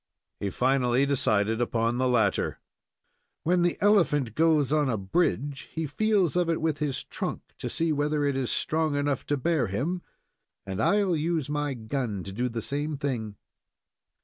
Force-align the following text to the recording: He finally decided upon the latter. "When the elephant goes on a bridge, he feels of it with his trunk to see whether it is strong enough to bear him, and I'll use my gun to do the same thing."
He 0.39 0.49
finally 0.49 1.05
decided 1.05 1.61
upon 1.61 1.99
the 1.99 2.07
latter. 2.07 2.59
"When 3.43 3.61
the 3.61 3.77
elephant 3.79 4.33
goes 4.33 4.73
on 4.73 4.89
a 4.89 4.97
bridge, 4.97 5.69
he 5.73 5.85
feels 5.85 6.35
of 6.35 6.49
it 6.49 6.59
with 6.59 6.79
his 6.79 7.03
trunk 7.03 7.53
to 7.59 7.69
see 7.69 7.93
whether 7.93 8.25
it 8.25 8.35
is 8.35 8.49
strong 8.49 8.95
enough 8.95 9.27
to 9.27 9.37
bear 9.37 9.67
him, 9.67 10.01
and 10.65 10.81
I'll 10.81 11.15
use 11.15 11.51
my 11.51 11.75
gun 11.75 12.23
to 12.23 12.31
do 12.31 12.49
the 12.49 12.63
same 12.63 12.97
thing." 12.97 13.35